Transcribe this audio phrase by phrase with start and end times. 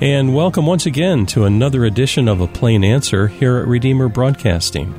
[0.00, 4.98] and welcome once again to another edition of A Plain Answer here at Redeemer Broadcasting.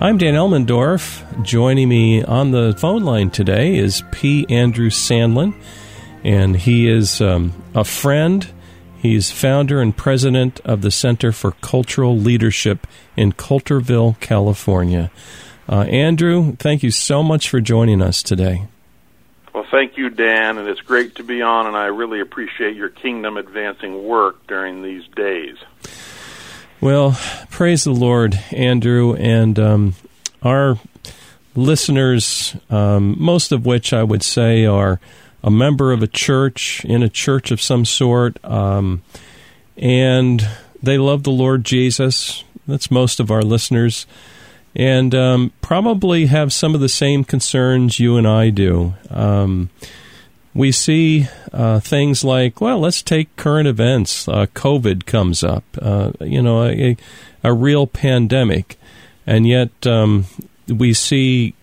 [0.00, 1.44] I'm Dan Elmendorf.
[1.44, 4.46] Joining me on the phone line today is P.
[4.48, 5.54] Andrew Sandlin,
[6.24, 8.50] and he is um, a friend.
[8.96, 12.86] He's founder and president of the Center for Cultural Leadership
[13.18, 15.10] in Coulterville, California.
[15.68, 18.68] Uh, Andrew, thank you so much for joining us today.
[19.70, 23.36] Thank you, Dan, and it's great to be on, and I really appreciate your kingdom
[23.36, 25.56] advancing work during these days.
[26.80, 27.16] Well,
[27.50, 29.94] praise the Lord, Andrew, and um,
[30.42, 30.78] our
[31.54, 34.98] listeners, um, most of which I would say are
[35.44, 39.02] a member of a church, in a church of some sort, um,
[39.76, 40.48] and
[40.82, 42.42] they love the Lord Jesus.
[42.66, 44.06] That's most of our listeners
[44.74, 48.94] and um, probably have some of the same concerns you and I do.
[49.10, 49.70] Um,
[50.54, 54.28] we see uh, things like, well, let's take current events.
[54.28, 56.96] Uh, COVID comes up, uh, you know, a,
[57.44, 58.76] a, real pandemic,
[59.26, 60.26] and yet um,
[60.68, 61.54] we see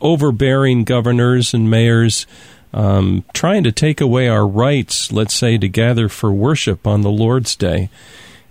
[0.00, 2.26] overbearing governors and mayors
[2.74, 7.10] um, trying to take away our rights, let's say, to gather for worship on the
[7.10, 7.88] Lord's Day.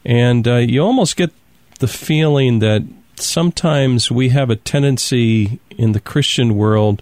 [0.06, 1.32] And uh, you almost get
[1.80, 2.84] the feeling that
[3.16, 7.02] sometimes we have a tendency in the Christian world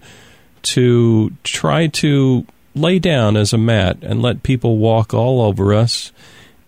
[0.63, 2.45] to try to
[2.75, 6.11] lay down as a mat and let people walk all over us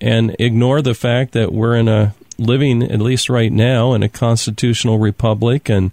[0.02, 4.10] and ignore the fact that we're in a living, at least right now, in a
[4.10, 5.92] constitutional republic and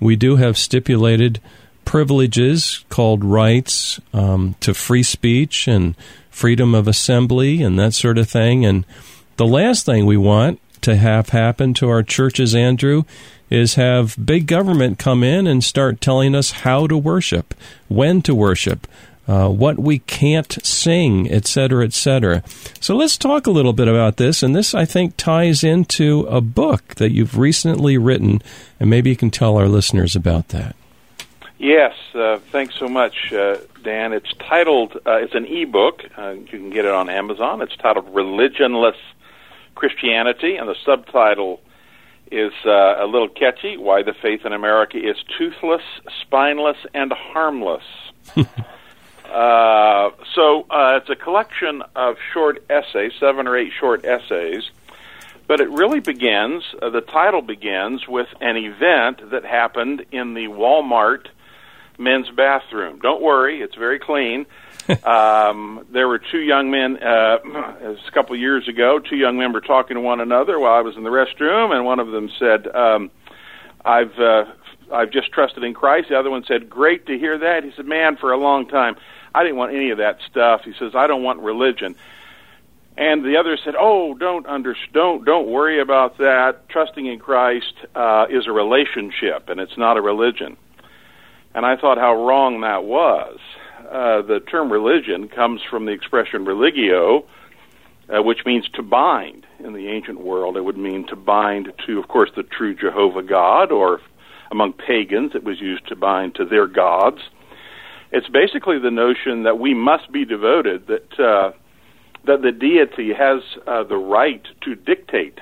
[0.00, 1.40] we do have stipulated
[1.84, 5.94] privileges called rights um, to free speech and
[6.28, 8.64] freedom of assembly and that sort of thing.
[8.64, 8.84] And
[9.36, 13.04] the last thing we want to have happen to our churches, Andrew,
[13.50, 17.54] is have big government come in and start telling us how to worship,
[17.88, 18.86] when to worship,
[19.28, 22.42] uh, what we can't sing, etc., etc.
[22.80, 24.42] So let's talk a little bit about this.
[24.42, 28.42] And this, I think, ties into a book that you've recently written,
[28.80, 30.74] and maybe you can tell our listeners about that.
[31.58, 34.12] Yes, uh, thanks so much, uh, Dan.
[34.12, 36.02] It's titled, uh, it's an e-book.
[36.18, 37.62] Uh, you can get it on Amazon.
[37.62, 38.96] It's titled Religionless
[39.82, 41.60] Christianity, and the subtitle
[42.30, 45.82] is uh, a little catchy Why the Faith in America is Toothless,
[46.20, 47.82] Spineless, and Harmless.
[48.36, 54.70] uh, so uh, it's a collection of short essays, seven or eight short essays,
[55.48, 60.46] but it really begins, uh, the title begins with an event that happened in the
[60.46, 61.26] Walmart
[61.98, 63.00] men's bathroom.
[63.00, 64.46] Don't worry, it's very clean.
[65.04, 68.98] um, there were two young men uh, a couple years ago.
[68.98, 71.84] Two young men were talking to one another while I was in the restroom, and
[71.84, 73.10] one of them said, um,
[73.84, 74.44] "I've uh,
[74.92, 77.86] I've just trusted in Christ." The other one said, "Great to hear that." He said,
[77.86, 78.96] "Man, for a long time,
[79.34, 81.94] I didn't want any of that stuff." He says, "I don't want religion."
[82.96, 86.68] And the other said, "Oh, don't under, don't don't worry about that.
[86.68, 90.56] Trusting in Christ uh, is a relationship, and it's not a religion."
[91.54, 93.38] And I thought how wrong that was
[93.92, 97.26] uh, the term religion comes from the expression religio,
[98.08, 99.46] uh, which means to bind.
[99.60, 103.22] In the ancient world, it would mean to bind to, of course, the true Jehovah
[103.22, 104.00] God, or
[104.50, 107.18] among pagans, it was used to bind to their gods.
[108.10, 111.52] It's basically the notion that we must be devoted, that uh,
[112.24, 115.38] that the deity has uh, the right to dictate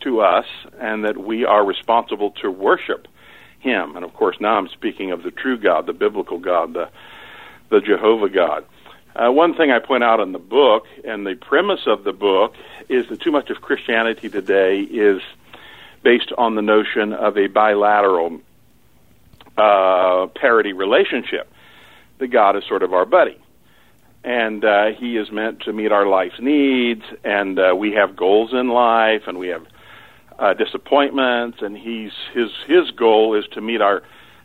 [0.00, 0.46] to us,
[0.80, 3.06] and that we are responsible to worship
[3.60, 3.96] Him.
[3.96, 6.88] And of course, now I'm speaking of the true God, the biblical God, the
[7.70, 8.64] the Jehovah God.
[9.14, 12.54] Uh, one thing I point out in the book, and the premise of the book,
[12.88, 15.20] is that too much of Christianity today is
[16.02, 18.40] based on the notion of a bilateral
[19.56, 21.50] uh, parity relationship.
[22.18, 23.36] The God is sort of our buddy,
[24.22, 28.52] and uh, He is meant to meet our life's needs, and uh, we have goals
[28.52, 29.66] in life, and we have
[30.38, 34.02] uh, disappointments, and He's His His goal is to meet our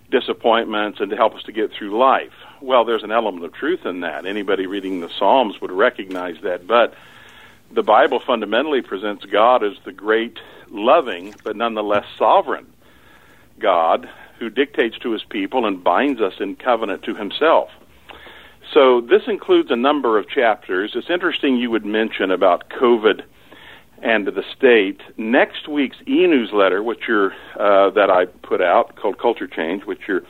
[0.10, 3.86] disappointments and to help us to get through life well, there's an element of truth
[3.86, 4.25] in that.
[4.25, 6.65] Anybody reading the Psalms would recognize that.
[6.65, 6.94] But
[7.71, 10.39] the Bible fundamentally presents God as the great,
[10.69, 12.65] loving, but nonetheless sovereign
[13.60, 17.69] God who dictates to his people and binds us in covenant to himself.
[18.74, 20.94] So this includes a number of chapters.
[20.95, 23.24] It's interesting you would mention about COVID
[24.01, 25.01] and the state.
[25.18, 30.24] Next week's e-newsletter, which you're, uh, that I put out called Culture Change, which you're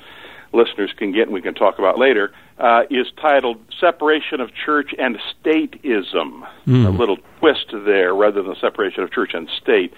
[0.54, 4.94] listeners can get and we can talk about later, uh, is titled Separation of Church
[4.98, 6.48] and Stateism.
[6.68, 6.86] Mm.
[6.86, 9.94] A little twist there rather than separation of church and state.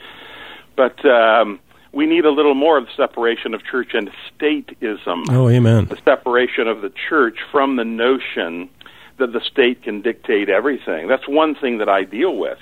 [0.75, 1.59] But um,
[1.93, 4.09] we need a little more of the separation of church and
[4.39, 5.25] stateism.
[5.29, 5.85] Oh, amen.
[5.85, 8.69] The separation of the church from the notion
[9.17, 11.07] that the state can dictate everything.
[11.07, 12.59] That's one thing that I deal with.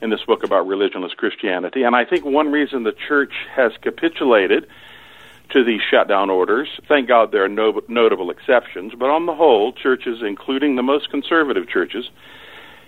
[0.00, 1.82] in this book about religionless Christianity.
[1.82, 4.66] And I think one reason the church has capitulated
[5.50, 9.72] to these shutdown orders, thank God there are no, notable exceptions, but on the whole,
[9.72, 12.10] churches, including the most conservative churches,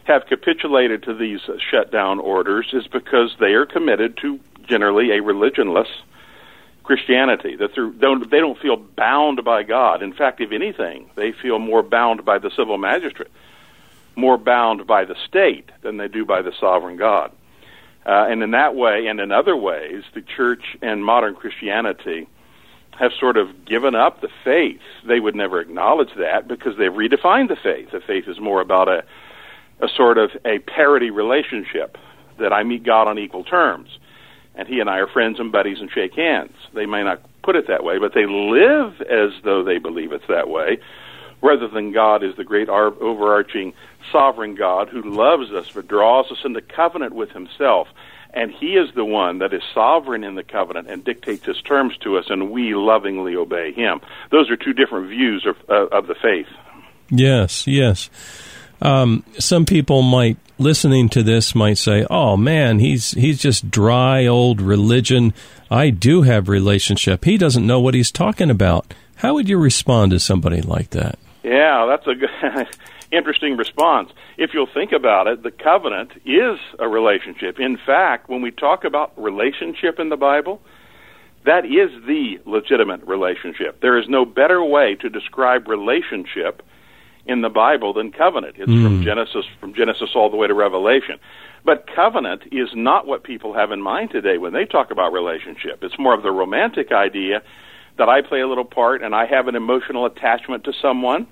[0.04, 1.40] have capitulated to these
[1.70, 5.88] shutdown orders is because they are committed to generally a religionless
[6.82, 7.56] Christianity.
[7.56, 10.02] That they don't, they don't feel bound by God.
[10.02, 13.30] In fact, if anything, they feel more bound by the civil magistrate
[14.16, 17.32] more bound by the state than they do by the sovereign God.
[18.04, 22.28] Uh, and in that way, and in other ways, the church and modern Christianity
[22.98, 24.80] have sort of given up the faith.
[25.06, 27.88] They would never acknowledge that because they've redefined the faith.
[27.92, 29.04] The faith is more about a,
[29.80, 31.96] a sort of a parity relationship
[32.38, 33.98] that I meet God on equal terms,
[34.54, 36.52] and He and I are friends and buddies and shake hands.
[36.74, 40.26] They may not put it that way, but they live as though they believe it's
[40.28, 40.78] that way,
[41.42, 43.72] rather than God is the great overarching
[44.12, 47.88] sovereign God who loves us but draws us into covenant with himself.
[48.32, 51.96] And he is the one that is sovereign in the covenant and dictates his terms
[51.98, 54.00] to us, and we lovingly obey him.
[54.30, 56.46] Those are two different views of, uh, of the faith.
[57.10, 58.08] Yes, yes.
[58.82, 64.26] Um, some people might listening to this might say, "Oh man, he's he's just dry
[64.26, 65.34] old religion.
[65.70, 67.24] I do have relationship.
[67.24, 71.18] He doesn't know what he's talking about." How would you respond to somebody like that?
[71.42, 72.30] Yeah, that's a good,
[73.12, 74.10] interesting response.
[74.36, 77.58] If you'll think about it, the covenant is a relationship.
[77.58, 80.60] In fact, when we talk about relationship in the Bible,
[81.44, 83.80] that is the legitimate relationship.
[83.80, 86.62] There is no better way to describe relationship
[87.26, 88.56] in the Bible than covenant.
[88.58, 88.82] It's mm.
[88.82, 89.04] from hmm.
[89.04, 91.18] Genesis from Genesis all the way to Revelation.
[91.64, 95.80] But covenant is not what people have in mind today when they talk about relationship.
[95.82, 97.42] It's more of the romantic idea
[97.98, 101.26] that I play a little part and I have an emotional attachment to someone.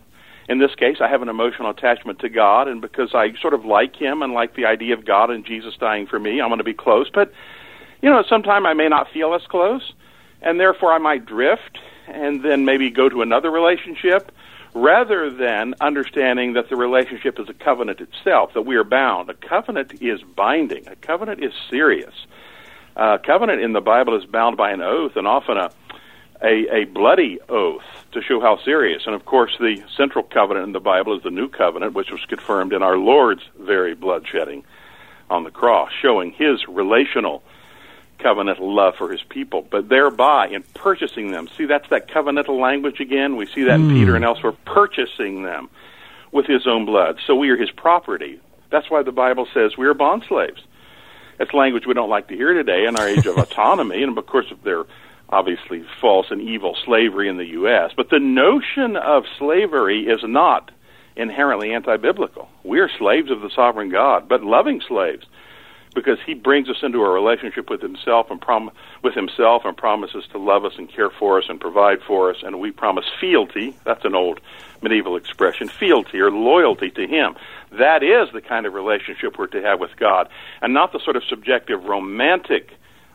[0.48, 3.66] In this case, I have an emotional attachment to God, and because I sort of
[3.66, 6.58] like Him and like the idea of God and Jesus dying for me, I'm going
[6.58, 7.10] to be close.
[7.12, 7.32] But,
[8.00, 9.92] you know, sometime I may not feel as close,
[10.40, 14.32] and therefore I might drift and then maybe go to another relationship
[14.74, 19.28] rather than understanding that the relationship is a covenant itself, that we are bound.
[19.28, 22.14] A covenant is binding, a covenant is serious.
[22.96, 25.70] Uh, covenant in the Bible is bound by an oath and often a
[26.42, 27.82] a, a bloody oath
[28.12, 29.02] to show how serious.
[29.06, 32.24] And of course, the central covenant in the Bible is the new covenant, which was
[32.26, 34.62] confirmed in our Lord's very bloodshedding
[35.30, 37.42] on the cross, showing his relational
[38.18, 41.48] covenantal love for his people, but thereby in purchasing them.
[41.56, 43.36] See, that's that covenantal language again.
[43.36, 43.90] We see that mm.
[43.90, 45.68] in Peter and elsewhere, purchasing them
[46.32, 47.18] with his own blood.
[47.26, 48.40] So we are his property.
[48.70, 50.62] That's why the Bible says we are bond slaves.
[51.38, 54.26] That's language we don't like to hear today in our age of autonomy, and of
[54.26, 54.84] course, if they're
[55.28, 60.70] obviously false and evil slavery in the U.S., but the notion of slavery is not
[61.16, 62.48] inherently anti biblical.
[62.64, 65.26] We're slaves of the sovereign God, but loving slaves
[65.94, 68.70] because he brings us into a relationship with himself and prom-
[69.02, 72.36] with himself and promises to love us and care for us and provide for us
[72.42, 74.40] and we promise fealty that's an old
[74.82, 77.34] medieval expression fealty or loyalty to him
[77.72, 80.28] that is the kind of relationship we're to have with God
[80.62, 82.72] and not the sort of subjective romantic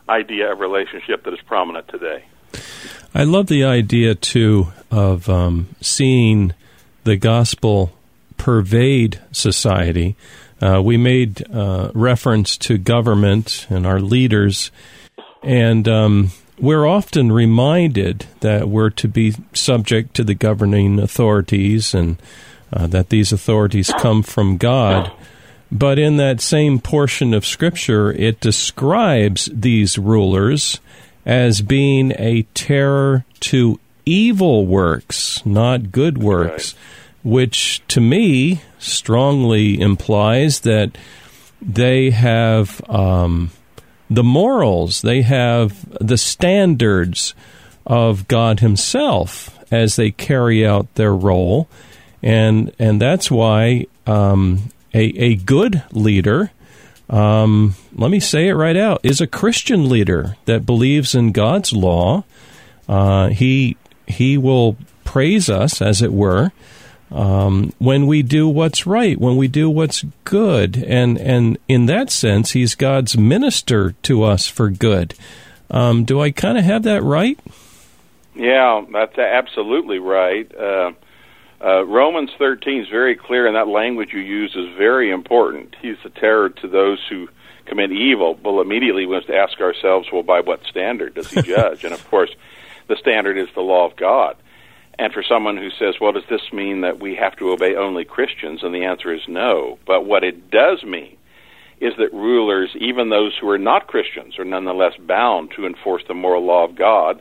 [0.08, 2.24] idea of relationship that is prominent today.
[3.14, 6.52] I love the idea too of um, seeing
[7.04, 7.92] the gospel
[8.36, 10.16] pervade society.
[10.60, 14.70] Uh, we made uh, reference to government and our leaders,
[15.42, 22.16] and um, we're often reminded that we're to be subject to the governing authorities and
[22.72, 25.12] uh, that these authorities come from God.
[25.72, 30.80] But in that same portion of Scripture, it describes these rulers
[31.26, 37.32] as being a terror to evil works, not good works, right.
[37.32, 40.96] which to me strongly implies that
[41.60, 43.50] they have um,
[44.10, 47.34] the morals, they have the standards
[47.86, 51.68] of God Himself as they carry out their role.
[52.22, 56.52] And, and that's why um, a, a good leader,
[57.10, 61.72] um, let me say it right out, is a Christian leader that believes in God's
[61.72, 62.24] law.
[62.88, 66.52] Uh, he he will praise us, as it were,
[67.10, 72.10] um, when we do what's right, when we do what's good, and and in that
[72.10, 75.14] sense, he's God's minister to us for good.
[75.70, 77.38] Um, do I kind of have that right?
[78.34, 80.52] Yeah, that's absolutely right.
[80.54, 80.92] Uh,
[81.62, 85.74] uh, Romans 13 is very clear, and that language you use is very important.
[85.80, 87.28] He's a terror to those who
[87.66, 88.38] commit evil.
[88.42, 91.84] Well, immediately we must ask ourselves, well, by what standard does he judge?
[91.84, 92.30] and of course,
[92.88, 94.36] the standard is the law of God.
[94.98, 98.04] And for someone who says, well, does this mean that we have to obey only
[98.04, 98.62] Christians?
[98.62, 99.78] And the answer is no.
[99.86, 101.16] But what it does mean
[101.80, 106.14] is that rulers, even those who are not Christians, are nonetheless bound to enforce the
[106.14, 107.20] moral law of God.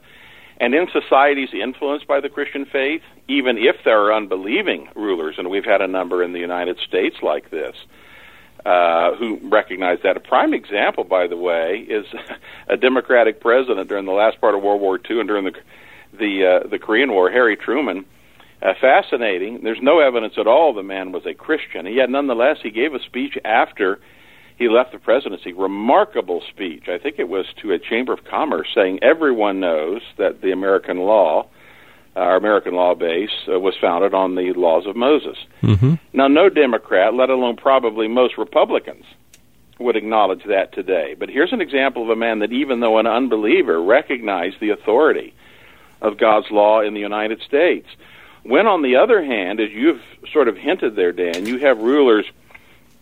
[0.63, 5.49] And in societies influenced by the Christian faith, even if there are unbelieving rulers, and
[5.49, 7.75] we've had a number in the United States like this,
[8.65, 10.15] uh, who recognize that.
[10.15, 12.05] A prime example, by the way, is
[12.69, 15.51] a Democratic president during the last part of World War II and during the
[16.17, 18.05] the uh, the Korean War, Harry Truman.
[18.61, 19.63] Uh, fascinating.
[19.63, 23.03] There's no evidence at all the man was a Christian, yet nonetheless he gave a
[23.03, 23.99] speech after
[24.63, 25.51] he left the presidency.
[25.51, 26.87] Remarkable speech.
[26.87, 30.99] I think it was to a Chamber of Commerce saying everyone knows that the American
[30.99, 31.47] law,
[32.15, 35.37] uh, our American law base, uh, was founded on the laws of Moses.
[35.61, 35.95] Mm-hmm.
[36.13, 39.03] Now, no Democrat, let alone probably most Republicans,
[39.79, 41.13] would acknowledge that today.
[41.19, 45.33] But here's an example of a man that, even though an unbeliever, recognized the authority
[46.01, 47.87] of God's law in the United States.
[48.43, 50.01] When, on the other hand, as you've
[50.31, 52.25] sort of hinted there, Dan, you have rulers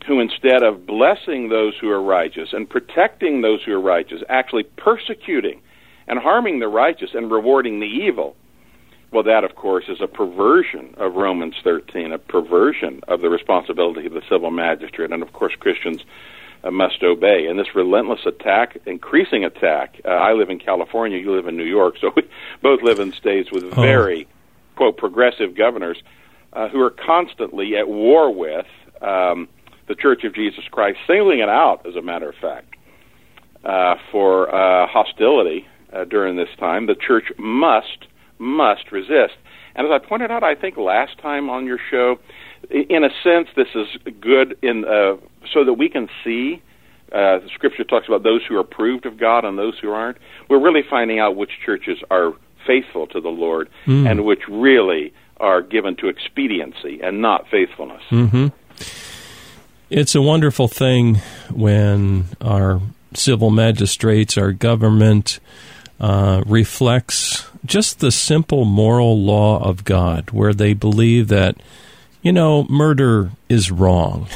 [0.07, 4.63] who, instead of blessing those who are righteous and protecting those who are righteous, actually
[4.63, 5.61] persecuting
[6.07, 8.35] and harming the righteous and rewarding the evil,
[9.11, 14.07] well, that, of course, is a perversion of Romans 13, a perversion of the responsibility
[14.07, 15.11] of the civil magistrate.
[15.11, 16.01] And, of course, Christians
[16.63, 17.47] uh, must obey.
[17.47, 21.65] And this relentless attack, increasing attack, uh, I live in California, you live in New
[21.65, 22.23] York, so we
[22.61, 23.81] both live in states with Oh.
[23.81, 24.27] very,
[24.75, 26.01] quote, progressive governors
[26.53, 28.65] uh, who are constantly at war with
[29.01, 29.47] um,
[29.91, 32.75] the Church of Jesus Christ, singling it out, as a matter of fact,
[33.65, 36.87] uh, for uh, hostility uh, during this time.
[36.87, 38.07] The church must,
[38.39, 39.33] must resist.
[39.75, 42.19] And as I pointed out, I think last time on your show,
[42.69, 43.87] in a sense, this is
[44.21, 45.17] good in uh,
[45.53, 46.61] so that we can see.
[47.11, 50.17] Uh, the scripture talks about those who are approved of God and those who aren't.
[50.49, 52.31] We're really finding out which churches are
[52.65, 54.09] faithful to the Lord Mm.
[54.09, 58.03] and which really are given to expediency and not faithfulness.
[58.09, 58.47] Mm-hmm.
[59.91, 61.15] It's a wonderful thing
[61.51, 62.79] when our
[63.13, 65.41] civil magistrates, our government,
[65.99, 71.57] uh, reflects just the simple moral law of God, where they believe that,
[72.21, 74.27] you know, murder is wrong.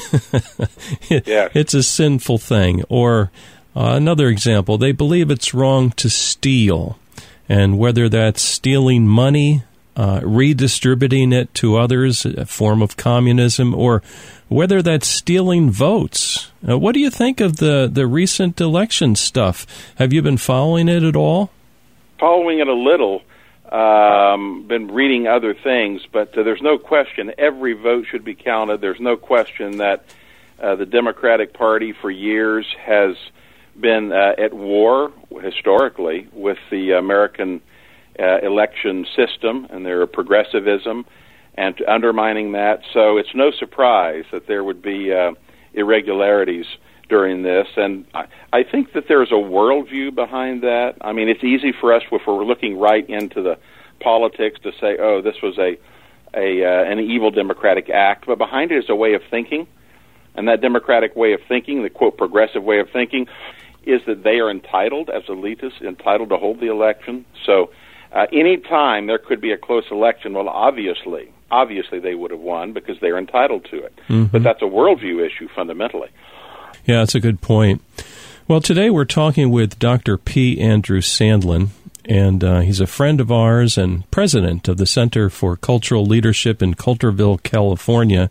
[1.10, 1.52] It- Yes.
[1.56, 2.84] It's a sinful thing.
[2.90, 3.32] Or
[3.78, 7.00] uh, another example, they believe it's wrong to steal.
[7.48, 9.64] And whether that's stealing money,
[9.96, 14.02] uh, redistributing it to others, a form of communism, or
[14.48, 16.52] whether that's stealing votes.
[16.68, 19.66] Uh, what do you think of the, the recent election stuff?
[19.96, 21.52] Have you been following it at all?
[22.20, 23.22] following it a little,
[23.72, 28.82] um, been reading other things, but uh, there's no question every vote should be counted.
[28.82, 30.06] There's no question that
[30.60, 33.16] uh, the Democratic Party for years has
[33.80, 35.12] been uh, at war
[35.42, 37.62] historically with the American
[38.20, 41.06] uh, election system and their progressivism
[41.56, 42.82] and undermining that.
[42.94, 45.32] So it's no surprise that there would be uh,
[45.74, 46.66] irregularities
[47.10, 47.68] during this.
[47.78, 50.96] And I, I think that there's a worldview behind that.
[51.02, 53.58] I mean, it's easy for us if we're looking right into the
[54.00, 55.78] politics to say, "Oh, this was a
[56.36, 59.68] a uh, an evil democratic act," but behind it is a way of thinking,
[60.36, 63.28] and that democratic way of thinking, the quote progressive way of thinking,
[63.86, 67.26] is that they are entitled, as elitists, entitled to hold the election.
[67.46, 67.72] So,
[68.16, 72.40] uh, any time there could be a close election, well, obviously, obviously they would have
[72.40, 73.94] won because they're entitled to it.
[74.32, 76.10] But that's a worldview issue fundamentally.
[76.86, 77.82] Yeah, that's a good point.
[78.48, 80.18] Well, today we're talking with Dr.
[80.18, 80.62] P.
[80.62, 81.70] Andrew Sandlin,
[82.06, 86.64] and uh, he's a friend of ours and president of the Center for Cultural Leadership
[86.64, 88.30] in Coulterville, California.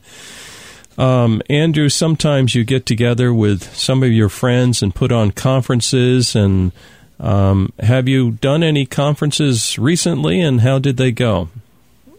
[0.96, 6.36] Um, Andrew, sometimes you get together with some of your friends and put on conferences.
[6.36, 6.72] And
[7.20, 11.48] um, have you done any conferences recently, and how did they go?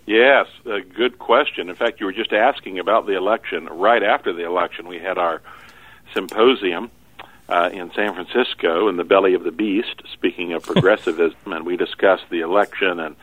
[0.05, 1.69] Yes, a good question.
[1.69, 3.65] In fact, you were just asking about the election.
[3.65, 5.41] Right after the election, we had our
[6.13, 6.91] symposium
[7.49, 10.03] uh, in San Francisco in the belly of the beast.
[10.13, 12.99] Speaking of progressivism, and we discussed the election.
[12.99, 13.15] And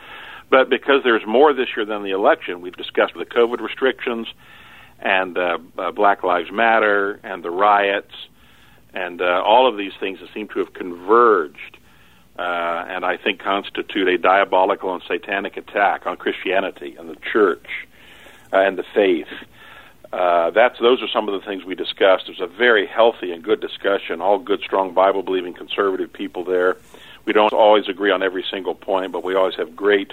[0.50, 4.26] but because there's more this year than the election, we've discussed the COVID restrictions
[4.98, 8.14] and uh, uh, Black Lives Matter and the riots
[8.94, 11.78] and uh, all of these things that seem to have converged
[12.38, 17.66] uh, and I think constitute a diabolical and satanic attack on Christianity and the church
[18.52, 19.28] uh, and the faith.
[20.12, 22.28] Uh, that's those are some of the things we discussed.
[22.28, 24.20] It was a very healthy and good discussion.
[24.20, 26.76] All good, strong Bible believing conservative people there.
[27.24, 30.12] We don't always agree on every single point, but we always have great,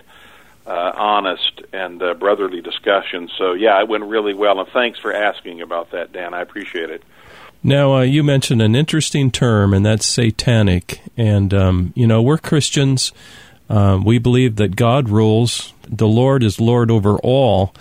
[0.67, 3.31] uh, honest, and uh, brotherly discussions.
[3.37, 4.59] So yeah, it went really well.
[4.59, 6.33] And thanks for asking about that, Dan.
[6.33, 7.03] I appreciate it.
[7.61, 11.01] Now, uh, you mentioned an interesting term, and that's satanic.
[11.17, 13.11] And, um, you know, we're Christians.
[13.69, 17.73] Uh, we believe that God rules, the Lord is Lord over all.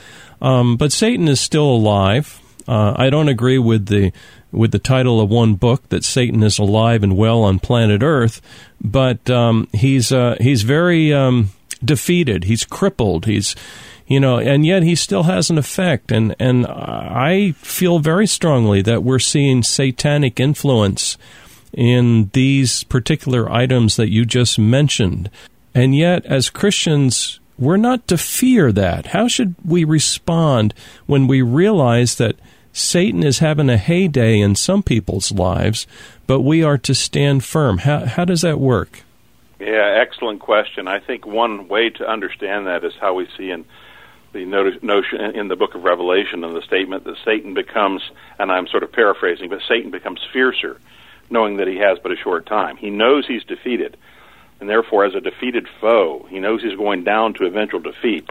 [0.43, 2.41] Um, but Satan is still alive.
[2.67, 4.13] Uh, I don't agree with the
[4.51, 8.41] with the title of one book that Satan is alive and well on planet Earth,
[8.81, 11.51] but um, he's uh, he's very um,
[11.85, 12.45] defeated.
[12.45, 13.27] He's crippled.
[13.27, 13.55] He's
[14.09, 16.11] you know, and yet he still has an effect.
[16.11, 21.19] And and I feel very strongly that we're seeing satanic influence
[21.73, 25.31] in these particular items that you just mentioned.
[25.75, 29.07] And yet, as Christians, we're not to fear that.
[29.07, 30.73] How should we respond
[31.07, 32.37] when we realize that
[32.73, 35.87] Satan is having a heyday in some people's lives,
[36.27, 37.79] but we are to stand firm?
[37.79, 39.03] How, how does that work?
[39.61, 40.87] Yeah, excellent question.
[40.87, 43.65] I think one way to understand that is how we see in
[44.45, 48.03] the notion in the book of Revelation and the statement that Satan becomes,
[48.39, 50.81] and I'm sort of paraphrasing, but Satan becomes fiercer,
[51.31, 52.77] knowing that he has but a short time.
[52.77, 53.97] He knows he's defeated,
[54.61, 58.29] and therefore, as a defeated foe, he knows he's going down to eventual defeat.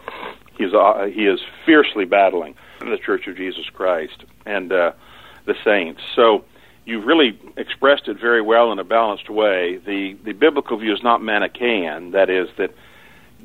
[0.57, 4.91] He's uh, he is fiercely battling the Church of Jesus Christ and uh,
[5.45, 6.01] the saints.
[6.15, 6.43] So
[6.85, 9.77] you've really expressed it very well in a balanced way.
[9.77, 12.11] The the biblical view is not Manichaean.
[12.11, 12.71] That is that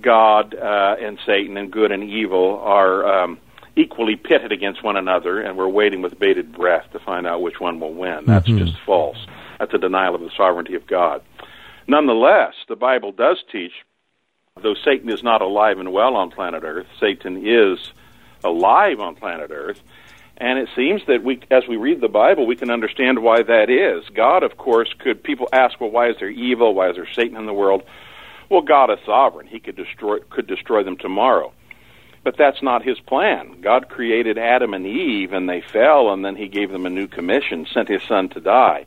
[0.01, 3.39] God uh, and Satan and good and evil are um,
[3.77, 7.61] equally pitted against one another, and we're waiting with bated breath to find out which
[7.61, 8.25] one will win.
[8.27, 8.65] That's mm-hmm.
[8.65, 9.19] just false.
[9.59, 11.23] That's a denial of the sovereignty of God.
[11.87, 13.73] Nonetheless, the Bible does teach,
[14.61, 17.93] though Satan is not alive and well on planet Earth, Satan is
[18.45, 19.81] alive on planet Earth.
[20.37, 23.71] And it seems that we, as we read the Bible, we can understand why that
[23.71, 24.09] is.
[24.09, 26.75] God, of course, could people ask, well, why is there evil?
[26.75, 27.85] Why is there Satan in the world?
[28.53, 29.47] Well, God is sovereign.
[29.47, 31.55] He could destroy could destroy them tomorrow.
[32.23, 33.63] But that's not his plan.
[33.63, 37.07] God created Adam and Eve and they fell and then he gave them a new
[37.07, 38.85] commission, sent his son to die.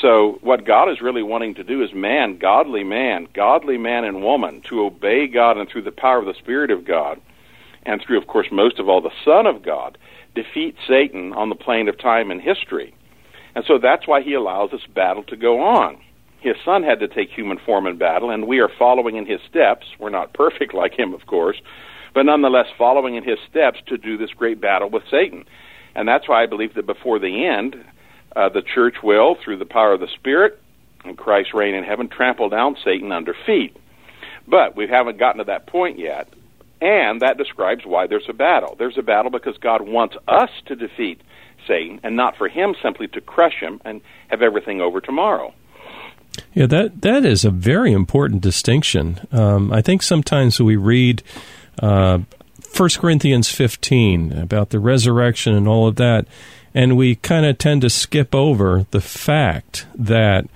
[0.00, 4.22] So what God is really wanting to do is man, godly man, godly man and
[4.22, 7.20] woman to obey God and through the power of the spirit of God
[7.84, 9.98] and through of course most of all the son of God
[10.36, 12.94] defeat Satan on the plane of time and history.
[13.56, 15.98] And so that's why he allows this battle to go on.
[16.44, 19.40] His son had to take human form in battle, and we are following in his
[19.48, 19.86] steps.
[19.98, 21.56] We're not perfect like him, of course,
[22.12, 25.46] but nonetheless following in his steps to do this great battle with Satan.
[25.94, 27.76] And that's why I believe that before the end,
[28.36, 30.60] uh, the church will, through the power of the Spirit
[31.02, 33.74] and Christ's reign in heaven, trample down Satan under feet.
[34.46, 36.28] But we haven't gotten to that point yet,
[36.82, 38.76] and that describes why there's a battle.
[38.78, 41.22] There's a battle because God wants us to defeat
[41.66, 45.54] Satan, and not for him simply to crush him and have everything over tomorrow.
[46.52, 49.20] Yeah, that that is a very important distinction.
[49.32, 51.22] Um, I think sometimes we read
[51.80, 52.20] uh,
[52.76, 56.26] 1 Corinthians 15 about the resurrection and all of that,
[56.74, 60.46] and we kind of tend to skip over the fact that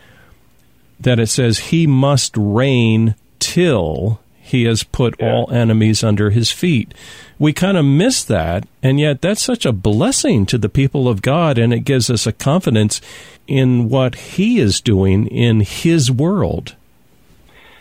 [1.01, 5.31] that it says he must reign till he has put yeah.
[5.31, 6.95] all enemies under his feet.
[7.39, 11.21] We kind of miss that, and yet that's such a blessing to the people of
[11.21, 13.03] God, and it gives us a confidence
[13.47, 16.77] in what he is doing in his world.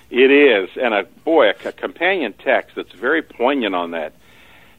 [0.10, 4.14] It is, and a boy, a, companion text that's very poignant on that,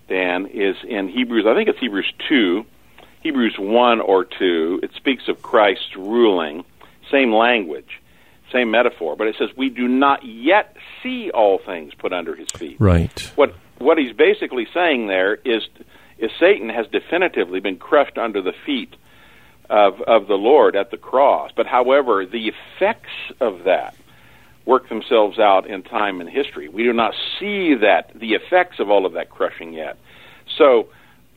[0.09, 1.47] Dan, is in Hebrews.
[1.47, 2.67] I think it's Hebrews two,
[3.23, 4.81] Hebrews one or two.
[4.83, 6.65] It speaks of Christ's ruling,
[7.11, 8.01] same language
[8.53, 12.49] same metaphor, but it says we do not yet see all things put under his
[12.57, 12.77] feet.
[12.79, 13.33] Right.
[13.37, 15.63] What what he's basically saying there is
[16.19, 18.95] is Satan has definitively been crushed under the feet
[19.71, 21.51] of of the Lord at the cross.
[21.55, 23.95] But however, the effects of that
[24.69, 26.69] work themselves out in time and history.
[26.69, 29.97] We do not see that the effects of all of that crushing yet.
[30.59, 30.89] So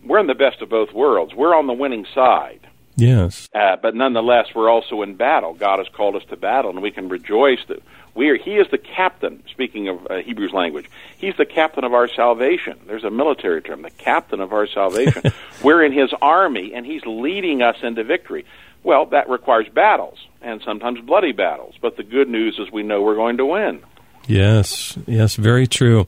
[0.05, 1.33] we're in the best of both worlds.
[1.33, 2.67] We're on the winning side.
[2.95, 3.49] Yes.
[3.53, 5.53] Uh, but nonetheless, we're also in battle.
[5.53, 7.81] God has called us to battle, and we can rejoice that
[8.13, 8.37] we are.
[8.37, 9.43] He is the captain.
[9.51, 12.79] Speaking of uh, Hebrews language, He's the captain of our salvation.
[12.87, 15.23] There's a military term, the captain of our salvation.
[15.63, 18.45] we're in His army, and He's leading us into victory.
[18.83, 21.75] Well, that requires battles, and sometimes bloody battles.
[21.81, 23.83] But the good news is we know we're going to win.
[24.27, 26.07] Yes, yes, very true.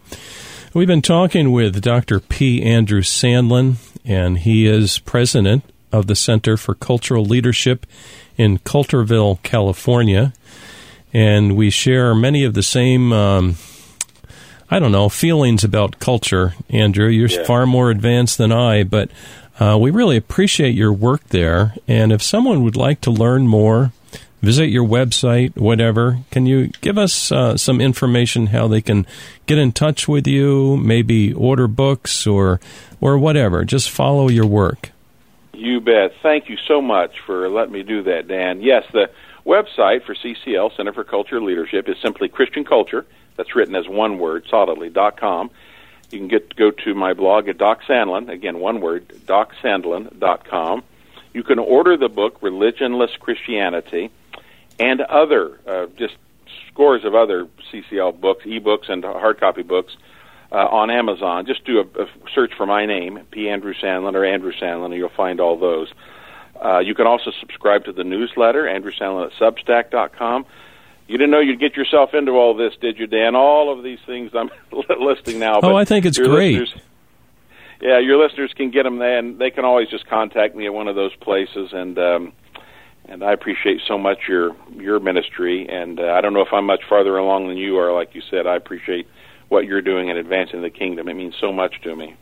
[0.74, 2.20] We've been talking with Dr.
[2.20, 2.64] P.
[2.64, 7.86] Andrew Sandlin, and he is president of the Center for Cultural Leadership
[8.36, 10.34] in Coulterville, California.
[11.14, 13.56] And we share many of the same, um,
[14.70, 16.56] I don't know, feelings about culture.
[16.70, 17.44] Andrew, you're yeah.
[17.44, 19.10] far more advanced than I, but
[19.60, 21.76] uh, we really appreciate your work there.
[21.88, 23.92] And if someone would like to learn more,
[24.42, 29.06] visit your website, whatever, can you give us uh, some information how they can
[29.46, 32.60] get in touch with you, maybe order books or,
[33.00, 33.64] or whatever?
[33.64, 34.93] Just follow your work.
[35.64, 36.16] You bet.
[36.22, 38.62] Thank you so much for letting me do that, Dan.
[38.62, 39.10] Yes, the
[39.46, 43.06] website for CCL, Center for Culture Leadership, is simply Christian Culture.
[43.38, 45.52] That's written as one word, solidly, dot com.
[46.12, 50.84] You can get go to my blog at Doc Sandlin, again, one word, docsandlin.com.
[51.34, 54.12] You can order the book, Religionless Christianity,
[54.80, 56.18] and other, uh, just
[56.68, 59.96] scores of other CCL books, ebooks, and hard copy books
[60.54, 61.46] uh, on Amazon.
[61.46, 63.50] Just do a, a, search for my name, P.
[63.50, 65.92] Andrew Sandlin or Andrew Sandlin, and you'll find all those.
[66.64, 70.46] Uh, you can also subscribe to the newsletter, Andrew Sandlin at Substack.com.
[71.08, 73.36] You didn't know you'd get yourself into all this, did you, Dan?
[73.36, 74.50] All of these things I'm
[75.00, 75.60] listing now.
[75.62, 76.70] Oh, I think it's great.
[77.82, 80.74] Yeah, your listeners can get them there, and they can always just contact me at
[80.74, 81.72] one of those places.
[81.74, 82.32] And um,
[83.06, 85.68] and I appreciate so much your your ministry.
[85.68, 87.92] And uh, I don't know if I'm much farther along than you are.
[87.92, 89.06] Like you said, I appreciate
[89.50, 91.08] what you're doing in advancing the kingdom.
[91.08, 92.16] It means so much to me.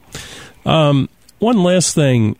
[0.66, 2.38] Um, one last thing.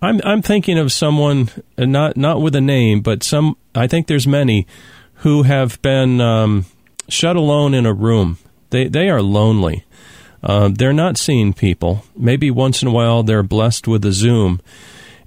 [0.00, 3.56] I'm I'm thinking of someone uh, not not with a name, but some.
[3.74, 4.66] I think there's many
[5.14, 6.66] who have been um,
[7.08, 8.38] shut alone in a room.
[8.70, 9.84] They they are lonely.
[10.42, 12.04] Uh, they're not seeing people.
[12.16, 14.60] Maybe once in a while they're blessed with a Zoom.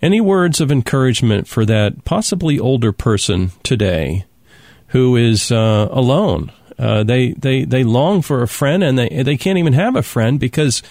[0.01, 4.25] Any words of encouragement for that possibly older person today
[4.87, 6.51] who is uh, alone?
[6.77, 10.03] Uh, they, they, they long for a friend and they, they can't even have a
[10.03, 10.81] friend because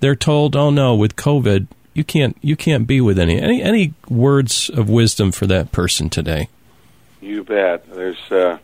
[0.00, 3.40] they're told, oh no, with COVID, you can't, you can't be with any.
[3.40, 6.48] Any, any words of wisdom for that person today?
[7.20, 7.90] You bet.
[7.92, 8.58] There's, uh,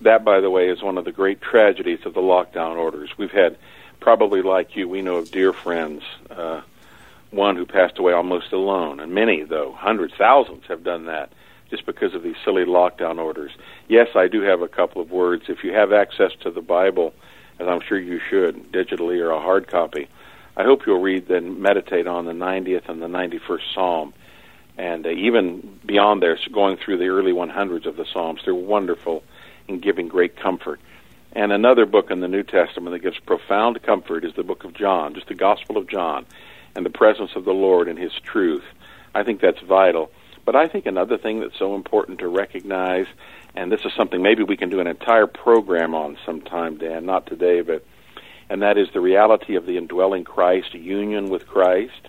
[0.00, 3.10] that, by the way, is one of the great tragedies of the lockdown orders.
[3.18, 3.56] We've had
[4.00, 6.62] probably like you, we know of dear friends, uh,
[7.30, 11.30] one who passed away almost alone, and many, though, hundreds, thousands have done that
[11.70, 13.52] just because of these silly lockdown orders.
[13.88, 15.44] Yes, I do have a couple of words.
[15.48, 17.14] If you have access to the Bible,
[17.58, 20.08] as I'm sure you should, digitally or a hard copy,
[20.56, 24.14] I hope you'll read and meditate on the 90th and the 91st Psalm.
[24.76, 29.22] And uh, even beyond there, going through the early 100s of the Psalms, they're wonderful
[29.66, 30.80] in giving great comfort.
[31.32, 34.74] And another book in the New Testament that gives profound comfort is the book of
[34.74, 36.26] John, just the Gospel of John,
[36.74, 38.64] and the presence of the Lord and His truth.
[39.14, 40.10] I think that's vital.
[40.48, 43.04] But I think another thing that's so important to recognize,
[43.54, 47.26] and this is something maybe we can do an entire program on sometime, Dan, not
[47.26, 47.84] today, but
[48.48, 52.08] and that is the reality of the indwelling Christ, union with Christ.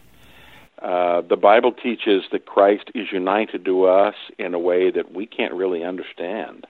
[0.82, 5.26] Uh, the Bible teaches that Christ is united to us in a way that we
[5.26, 6.66] can't really understand.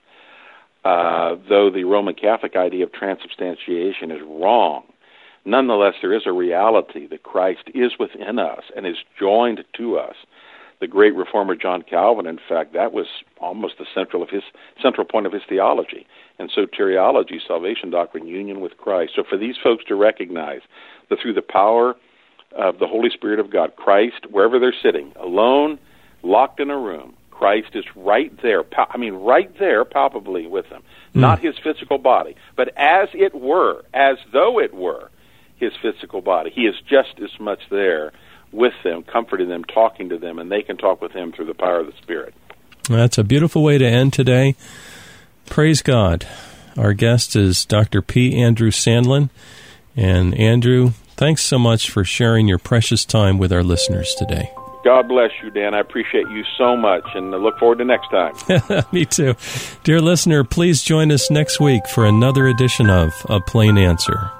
[0.84, 4.86] Uh, though the Roman Catholic idea of transubstantiation is wrong,
[5.46, 10.16] nonetheless there is a reality that Christ is within us and is joined to us.
[10.80, 13.08] The great reformer John Calvin, in fact, that was
[13.39, 14.44] almost the central of his
[14.82, 16.08] central point of his theology.
[16.38, 19.12] And soteriology, salvation doctrine, union with Christ.
[19.15, 20.62] So for these folks to recognize
[21.10, 21.96] that through the power
[22.56, 25.80] of the Holy Spirit of God, Christ, wherever they're sitting, alone,
[26.24, 28.63] locked in a room, Christ is right there.
[28.78, 30.82] I mean, right there, palpably with them.
[31.13, 31.22] Mm.
[31.22, 35.10] Not his physical body, but as it were, as though it were
[35.58, 36.52] his physical body.
[36.54, 38.12] He is just as much there
[38.52, 41.54] with them, comforting them, talking to them, and they can talk with him through the
[41.54, 42.34] power of the Spirit.
[42.90, 44.56] That's a beautiful way to end today.
[45.46, 46.28] Praise God.
[46.78, 48.02] Our guest is Dr.
[48.02, 48.42] P.
[48.42, 49.30] Andrew Sandlin.
[49.96, 54.52] And Andrew, thanks so much for sharing your precious time with our listeners today.
[54.84, 55.74] God bless you, Dan.
[55.74, 58.86] I appreciate you so much and I look forward to next time.
[58.94, 59.36] Me too.
[59.84, 64.32] Dear listener, please join us next week for another edition of A Plain Answer.